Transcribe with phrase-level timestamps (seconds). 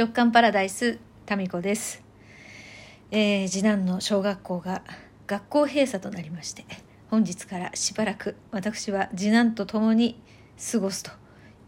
[0.00, 2.02] 直感パラダイスタミコです、
[3.10, 4.82] えー次男の小学校が
[5.26, 6.64] 学校閉鎖となりまして
[7.10, 10.18] 本日からしばらく私は次男と共に
[10.72, 11.10] 過ごすと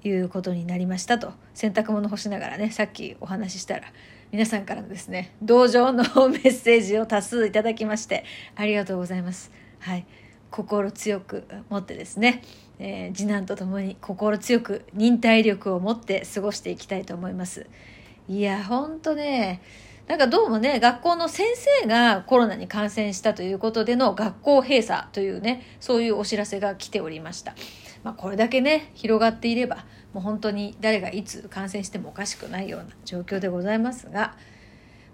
[0.03, 3.83] いうことになりましたと洗濯物干しながらねさっきお話ししたら
[4.31, 8.25] 皆さんからのですね同情のメッセージを多数いただきまして
[8.57, 9.53] ありがとうございます。
[9.81, 10.07] はい。
[10.51, 12.43] 心強く持ってですね、
[12.79, 17.67] えー次男と共に心強く忍耐力を持って過ごしていきたいと思います。
[18.29, 19.63] いやほんとね。
[20.09, 21.47] なんかどうもね学校の先
[21.81, 27.55] 生がコロナに感染したということでの学校閉鎖というねそういうお知らせが来ておりました、
[28.03, 34.37] まあ、これだけね広がっていればもう本当に誰がいつ感染してもおかしくないような状況でございますが。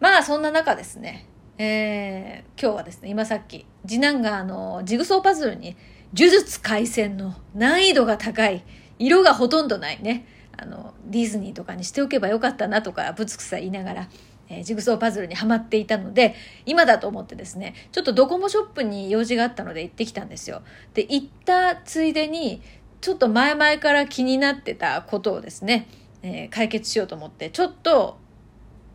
[0.00, 1.26] まあそんな中ですね
[1.58, 5.76] えー今日はですね今さっき次男があのジグソーパズルに
[6.14, 8.64] 呪術廻戦の難易度が高い
[8.98, 10.26] 色がほとんどないね
[10.58, 14.08] あのディズニーとかにしておけばよかったなとかぶつくさ言いながら、
[14.48, 16.34] えージグソーパズルにはまっていたので
[16.66, 20.62] 今だと思ってですねちょっとドコモショップに用事があったので行ってきたんですよ
[20.94, 22.60] で行ったついでに
[23.00, 25.88] ちょっと前々から気になってたことをですね、
[26.22, 28.18] えー解決しようと思ってちょっと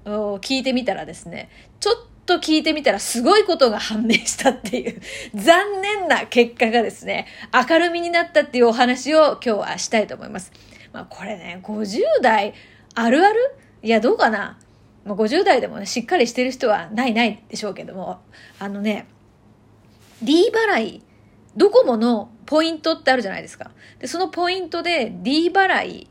[0.05, 1.95] 聞いてみたらですねちょっ
[2.25, 5.01] と聞いてみたらすごいことが判明したっていう
[5.35, 7.27] 残念な結果がですね
[7.69, 10.51] 明るみになったっていうお話を今日はしたいと思います。
[10.93, 12.53] まあこれね50代
[12.95, 13.39] あるある？
[13.81, 14.57] いやどうかな？
[15.03, 18.21] まあ50代でもねしっかりしてる人はないないでしょうけども
[18.59, 19.07] あのね
[20.21, 21.03] D 払い
[21.57, 23.71] ドコモのポイントってあるじゃないですか。
[23.99, 26.07] でそのポイントで D 払い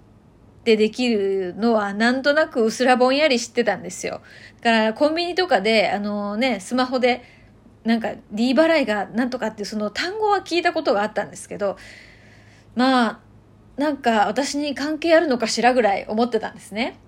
[0.65, 4.21] でできるのはなんとなくうすらぼんやり知ってたんですよ。
[4.61, 7.25] だからコンビニとかで、あのね、スマホで
[7.85, 11.77] なんか D 払いがなんとかってその単語は聞いたことがあったんですけど、
[12.77, 13.21] まあ、
[13.77, 16.99] なんか私に関係あるのかしらぐらい思ってたんですね。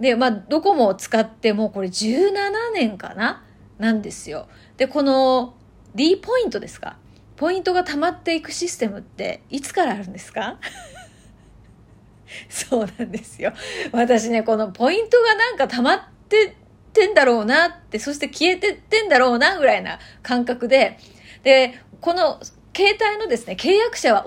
[0.00, 2.32] で、まあ、ドコモを使ってもうこれ17
[2.74, 3.44] 年かな？
[3.78, 4.48] なんですよ。
[4.76, 5.54] で、この
[5.94, 6.96] D ポイントですか？
[7.36, 10.58] ポイントが溜まっていくシステムっていつからあるんですか？
[12.48, 13.52] そうなんですよ。
[13.92, 16.52] 私ね、このポイントがなんか溜まってっ
[16.92, 20.98] てんだろうなって、そして消えてってんだろうなぐらいな感覚で、
[21.42, 22.40] で、この
[22.76, 24.26] 携帯のですね、契約者は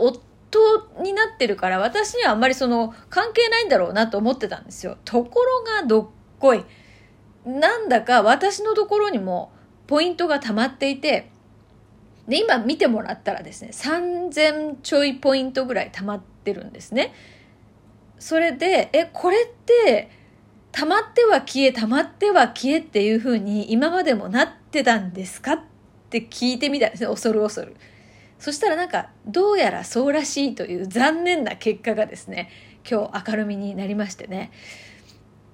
[0.52, 4.98] 夫になってるから、私にはあんまりその関係ないんだろうなと思ってたんですよ。
[5.06, 6.08] ところがどっ
[6.40, 6.64] こい。
[7.46, 9.52] なんだか私のところにも
[9.88, 11.30] ポイントが溜まっていて、
[12.28, 17.14] で、今見てもらったらですね、3000ちょいポイントぐらい溜まってるんですね。
[18.20, 20.10] それで、え、これって、
[20.74, 25.54] 溜まっては消え、溜まっては消えっていう風に今までもなってたんですか？
[25.54, 25.60] っ
[26.10, 27.76] て聞いてみたんですね、恐る恐る。
[28.40, 32.50] そしたらなんか、どうやらそうらしいという残念な結果がですね、
[32.90, 34.52] 今日明るみになりましてね。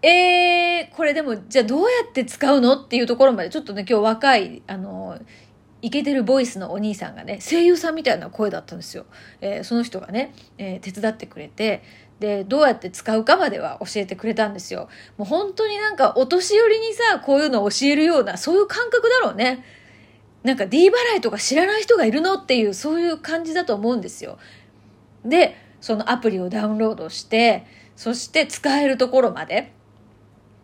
[0.02, 5.18] えー、これでも、じゃあどうやって使うのっていうところまで、ちょっとね、今日若い、あの、
[5.82, 9.06] イケてるボイスのお兄さんがね、声優さんみたいな声だったんですよ。
[9.42, 11.84] えーその人がね、えー手伝ってくれて、
[12.20, 14.88] で、どうやって使うかまでは教えてくれたんですよ。
[15.18, 19.66] もう本当になんかお年寄りにさ、こういうのを教えるような、そういう感覚だろうね。
[20.44, 24.38] なんか D 払いとか知らない人がいるのっていう、そういう感じだと思うんですよ。
[25.26, 27.66] で、そのアプリをダウンロードして、
[27.96, 29.72] そして使えるところまで。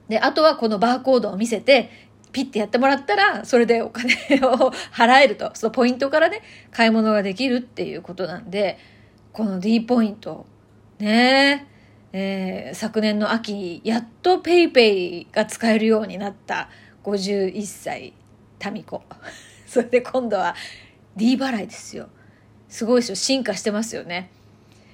[0.09, 1.90] で、あとはこのバーコードを見せて、
[2.31, 4.13] ピッてやってもらったら、それでお金
[4.44, 5.51] を払えると。
[5.56, 6.41] そのポイントからね、
[6.72, 8.78] 買い物ができるっていうことなんで、
[9.31, 10.46] この D ポイント、
[11.00, 11.67] ね
[12.11, 16.69] えー昨年の秋、やっと PayPay が使えるようになった
[17.03, 18.13] 51歳、
[18.57, 19.03] タミコ。
[19.72, 20.56] それで今度は
[21.16, 22.09] D 払いですよ。
[22.68, 23.16] すごいですよ。
[23.16, 24.31] 進化してますよね。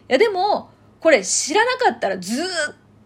[0.10, 0.70] いや、でも、
[1.00, 2.46] これ知らなかったらずっ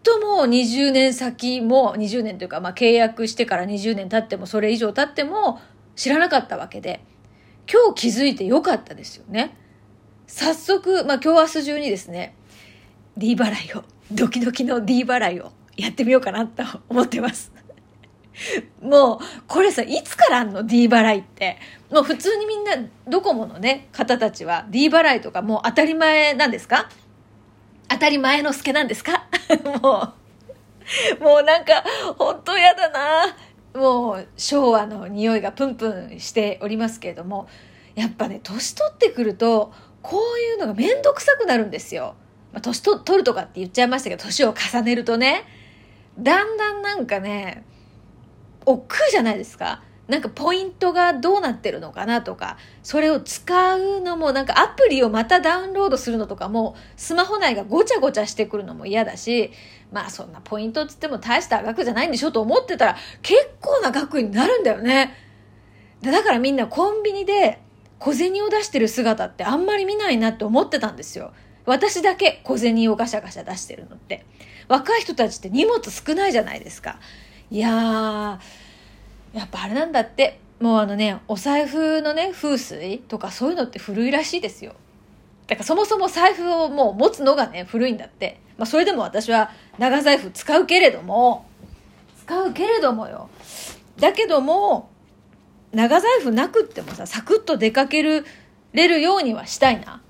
[0.02, 5.60] ともう20年先も、20年というか、まあ契約してから20年経っても、それ以上経っても
[5.94, 7.04] 知らなかったわけで、
[7.72, 9.56] 今日気づいてよかったですよね。
[10.26, 12.34] 早速、まあ今日明日中にですね、
[13.16, 17.59] D 払いを、ドキドキの D 払いをやってみようかなと思ってます。
[18.82, 21.58] もう、これさ、いつからあんの ?D 払いって。
[21.90, 22.72] もう普通にみんな、
[23.08, 26.88] ドコモのね、方たちは D 払いとかもう当たり前なんですか？
[27.88, 29.26] 当たり前の助なんですか？
[29.82, 30.14] も
[31.20, 31.84] う、もうなんか、
[32.16, 33.36] 本当やだな。
[33.74, 37.48] もう、昭和の匂いがプンプンしておりますけれども、
[37.94, 39.72] やっぱね、年取ってくると、
[40.02, 42.14] こういうのがめんどくさくなるんですよ。
[42.52, 45.44] まあ、年取るとかって言っちゃいましたけど、年を重ねるとね、
[46.18, 47.64] だんだんなんかね、
[48.70, 49.82] 億劫じゃないですか。
[50.08, 59.52] なんかポイントがどうなってるのかなとか、それを使うのも、なんかアプリをまたダウンロードするのとかも、スマホ内がごちゃごちゃしてくるのも嫌だし、
[59.92, 65.14] まあそんなポイントっつっても大した額じゃないんでしょと思ってたら、結構な額になるんだよね。
[66.02, 67.60] だからみんなコンビニで
[68.00, 71.32] 小銭を出してる姿ってあんまり見ないなって思ってたんですよ。
[71.66, 74.26] 私だけ小銭をガシャガシャ出してるのって。
[74.66, 76.98] 若い人たちって荷物少ないじゃないですか。
[77.50, 80.40] いやー、やっぱあれなんだって。
[80.60, 84.74] もうあのねお財布のね風水とかそういうのって古いらしいですよ。
[85.46, 88.40] だからそもそも財布をもう持つのがね古いんだって。
[88.58, 91.46] まあそれでも私は長財布使うけれども。
[92.26, 93.30] 使うけれどもよ。
[93.98, 94.90] だけども
[95.72, 98.26] 長財布なくってもさサクッと出かける
[98.74, 100.02] れるようにはしたいな。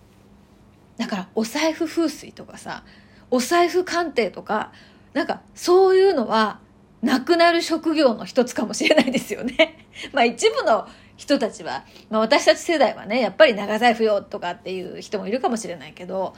[0.99, 2.83] だからお財布風水とかさ
[3.31, 4.73] お財布鑑定とか
[5.13, 6.59] なんかそういうのは
[7.03, 9.87] なくなる職業の一つかもしれないですよね。
[10.13, 10.87] まあ一部の
[11.17, 16.35] 人たちは、まあ私たち世代はね、やっぱり長財布よとかっていう人もいるかもしれないけど、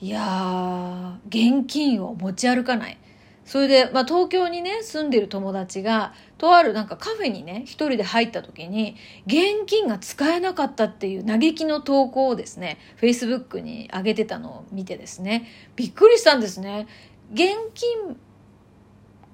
[0.00, 2.98] いや、現金を持ち歩かない。
[3.44, 8.96] それで、まあ東京にね、住んでる友達が、とあるなんかカフェにね、一人で入った時に、
[9.26, 15.46] 現金が使えなかったっていう嘆きの投稿をですね、Facebook に上げてたのを見てですね、
[15.76, 16.86] びっくりしたんですね。
[17.32, 18.18] 現金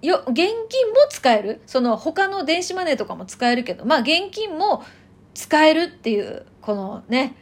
[0.06, 0.56] よ、現金も
[1.09, 1.61] 使える。
[1.67, 4.83] その他の電子マネーとかも使えるけど、まあ現金も
[5.35, 7.35] 使えるっていう、このね、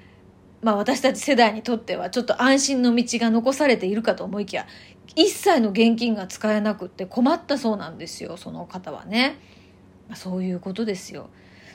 [0.63, 4.67] まあ私たち世代にとってはちょっと安心の道が残されているかと思いきや、
[5.15, 9.39] 一切の現金が使えなくって困ったそうなんですよ、その方はね。
[10.09, 11.29] ま、そういうことですよ。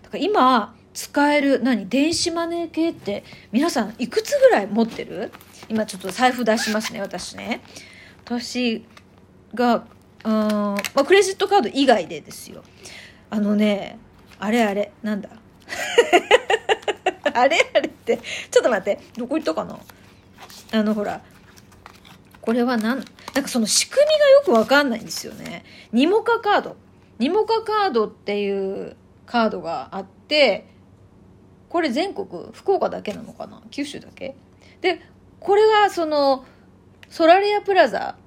[0.04, 5.32] だから今、使える、何、電子マネー系って皆さんいくつぐらい持ってる？
[5.70, 7.62] 今ちょっと財布出しますね、私ね。
[8.26, 8.84] 私
[9.54, 9.86] が
[10.28, 12.64] うん、まあ、クレジットカード以外でですよ。
[13.30, 13.98] あのね、
[14.40, 15.30] あれあれ、なんだ？
[17.34, 18.20] あれあれって、
[18.52, 19.80] ちょっと待って、どこ行ったかな？
[20.74, 21.22] あの、ほら、
[22.42, 25.64] これはなん、なんかその仕組みがよくわかんないんですよね。
[25.94, 26.76] ニモカカード。
[27.20, 30.68] ニモカカードっていうカードがあって、
[31.70, 33.62] これ全国、福岡だけなのかな？
[33.72, 34.36] 九州だけ？
[34.82, 35.00] で、
[35.40, 36.44] これがその、
[37.08, 38.18] ソラリアプラザ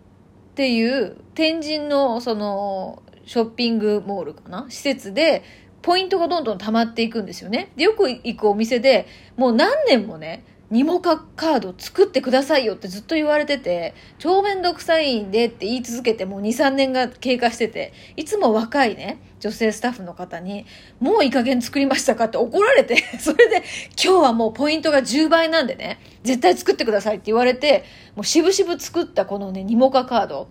[0.50, 4.67] っていう天神のそのショッピングモールかな？
[4.69, 5.43] 施設で
[5.82, 7.73] ポイントがどんどん溜まっていくんですよね。
[7.76, 9.06] で、よく行くお店で
[9.37, 20.67] もう何年もね、ニモカカード作ってくださいよってずっと言われてて、超めんどくさいんでって言い続けてもう2、3年が経過してて、いつも若いね、女性スタッフの方に、
[21.01, 22.27] もういい加減作りましたか？
[22.27, 23.65] って怒られて、 それで
[24.01, 27.85] 今日はもうポイントが10倍なんでね、絶対作ってくださいって言われて、
[28.15, 30.47] もうしぶしぶ作ったこのね、ニモカカード。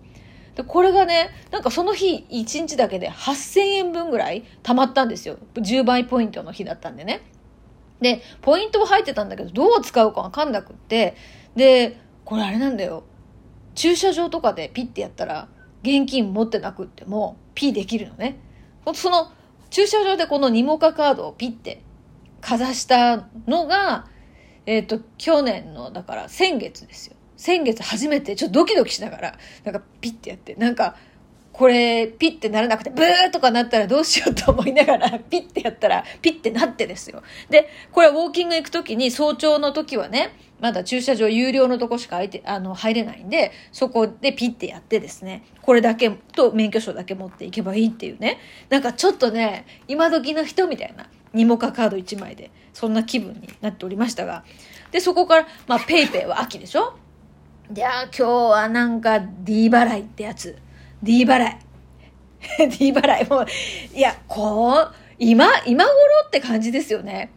[0.54, 5.38] で、これがね、なんかその日、1日だけで8000円分ぐらい貯まったんですよ。
[5.54, 7.22] 10倍ポイントの日だったんでね。
[8.00, 11.16] で、ポイントは入ってたんだけど、どう使うかわかんなくって、
[11.56, 13.04] で、これあれなんだよ。
[13.74, 15.48] 駐車場とかでピッてやったら、
[15.82, 18.38] 現金持ってなくっても、ピーできるのね。
[18.94, 19.32] その、
[19.70, 21.82] 駐車場でこのニモカカードをピッて
[22.40, 24.06] かざしたのが、
[24.66, 27.16] えっ、ー、と、去年の、だから先月ですよ。
[27.36, 30.96] 先月初めてちょっとドキドキしながら、なんかピッてやって、なんか、
[31.52, 37.22] これ、ピッてならなくて、ブーとかなったらどうしようと思いながら、 ピッてやったら、ピッてなってですよ。
[37.50, 40.30] で、これウォーキング行くときに、早朝の時はね、
[40.60, 48.38] まだ駐車場有料のとこしか空いて、あの、入れないんで、そこでピッてやってですね、これだけと免許証だけ持っていけばいいっていうね。
[48.68, 54.44] なんかちょっとね、今時の人みたいな、ニモカカード1枚で、そんな気分になっておりましたが。
[54.92, 56.94] で、そこから、まあ、ペイペイは秋でしょ？
[57.72, 60.56] じゃあ今日はなんか D 払いってやつ。
[61.02, 61.56] D 払い。
[62.78, 63.28] D 払い。
[63.28, 63.46] もう、
[63.94, 65.94] いや、こう、今、今頃
[66.26, 67.30] って感じですよね。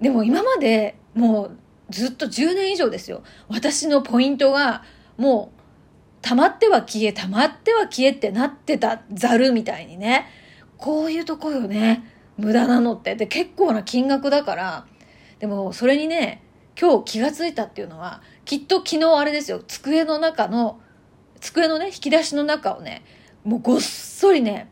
[0.00, 1.56] でも今までもう
[1.90, 3.22] ずっと10年以上ですよ。
[3.48, 4.82] 私のポイントが
[5.16, 5.60] もう
[6.22, 10.26] 溜まっては消え、溜まっては消えってなってたザルみたいにね。
[10.76, 12.04] こういうとこよね。
[12.36, 13.14] 無駄なのって。
[13.14, 14.86] で、結構な金額だから。
[15.38, 16.42] でもそれにね、
[16.80, 20.80] 今日気がついたっていうのは、きっと昨日あれですよ、机の中の、
[21.44, 23.04] 机のね、引き出しの中をね、
[23.44, 24.70] もうごっそりね、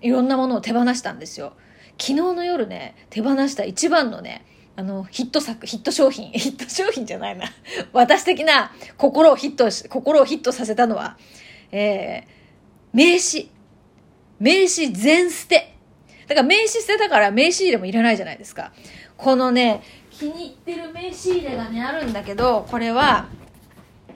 [0.00, 1.54] いろんなものを手放したんですよ。
[1.98, 4.44] 昨日の夜ね、手放した一番のね、
[4.76, 7.46] あの、ヒット作、ヒット商品、 ヒット商品じゃないな。
[7.92, 11.18] 私的な心をヒットし、心をヒットさせたのは、
[11.72, 12.26] えー、
[12.92, 13.48] 名刺。
[14.38, 15.74] 名刺全捨て。
[16.28, 18.72] だから名刺捨てたから名刺入れもいらないじゃないですか。
[19.16, 23.26] このね、気に入ってる名刺入れがねあるんだけどこれは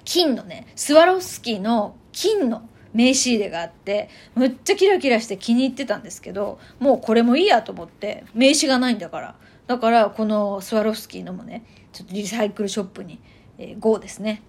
[0.04, 9.37] 金のねスワロフスキーの金の名刺入れがあって、むっちゃキラキラして気に入ってたんですけど、もうこれもいいやと思って、名刺がないんだから。
[9.66, 13.21] だから、このスワロフスキーのもね、ちょっとリサイクルショップに、
[13.59, 14.42] えー、GO ですね。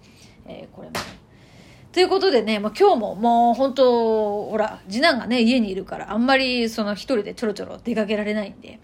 [0.46, 0.94] えー、これも。
[1.92, 8.80] ということでね、まあ、今日ももう本当、ほら、次男がね、家にいるから、あんまりその一人でちょろちょろ出かけられないんで、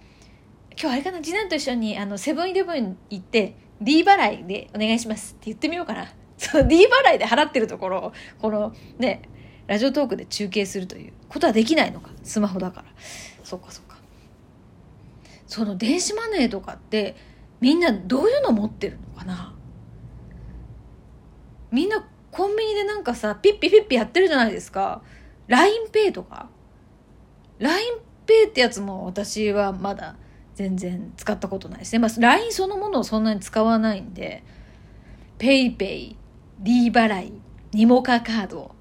[0.80, 6.12] 今日あれかな、次男と一緒にあのセブンイレブン行って、D 払いでお願いしますって言ってみようかな。
[6.38, 9.22] その D 払いで払ってるところを、このね、
[9.66, 12.10] ラジオトークで中継するということはできないのか。
[12.22, 12.86] スマホだから。
[13.44, 13.98] そっかそっか。
[15.46, 17.16] その電子マネーとかって
[17.60, 19.54] みんなどういうの持ってるのかな
[21.70, 25.02] みんなコンビニでなんかさ、ピッピピッピやってるじゃないですか。
[25.48, 26.48] LINEPay とか。
[27.58, 30.16] LINEPay ってやつも私はまだ
[30.54, 31.98] 全然使ったことないですね。
[31.98, 34.44] まあ、LINE そのものをそんなに使わないんで、
[35.38, 36.16] PayPay、
[36.60, 37.32] D 払い、
[37.72, 38.74] ニモカカード。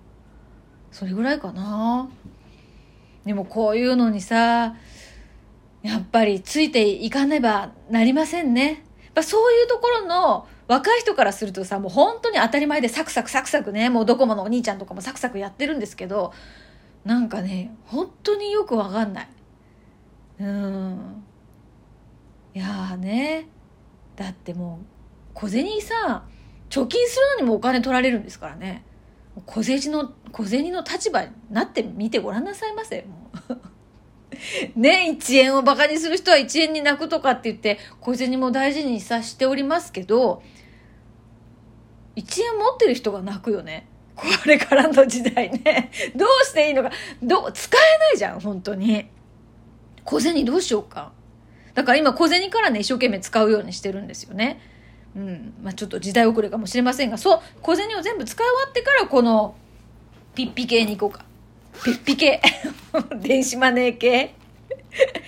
[0.92, 2.10] それぐらいかな。
[3.26, 4.76] でもこういうのにさ、
[5.84, 8.84] やっぱりついていかねばなりませんね。
[9.18, 16.34] やそういうところの若い人からするとさ、もう本当に当たり前でサクサクサクサクね、もうドコモのお兄ちゃんとかもサクサクやってるんですけど、
[17.06, 19.30] なんかね、本当によくわかんない。
[20.40, 21.24] うん。
[22.54, 23.48] いやーね。
[24.16, 24.86] だってもう、
[25.34, 26.24] 小銭さ、
[26.70, 28.84] 貯金するのにもお金取られるんですからね。
[29.46, 33.04] 小銭の、小銭の立場になってみてごらんなさいませ。
[33.04, 33.58] もう
[34.80, 40.42] ね、1円をバカにする人は1円に泣くとかって言って、小銭も大事にさしておりますけど、
[42.16, 43.88] 1円持ってる人が泣くよね。
[44.16, 45.92] これからの時代ね。
[46.16, 46.92] どうしていいのか。
[47.22, 49.08] どう、使えないじゃん、本当に。
[50.04, 51.12] 小銭どうしようか。
[51.76, 54.60] だから今小銭からね、一生懸命使うようにしてるんですよね。
[55.18, 55.54] うん。
[55.64, 59.56] まあちょっと時代遅れかもしれませんが、そう、小銭を全部使い終わってからこの、
[60.36, 61.26] ピッピ系に行こうか。
[61.84, 62.42] ピッピ系。
[63.20, 64.36] 電子マネー系。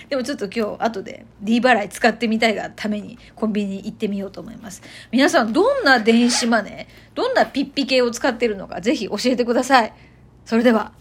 [0.09, 4.81] でもちょっと今日後で D 払い使ってみたいがためにコンビニ行ってみようと思います。
[5.11, 9.93] 皆さんどんな電子マネー、どんなピッピ系を使ってるのかぜひ教えてください。
[10.45, 10.93] それでは。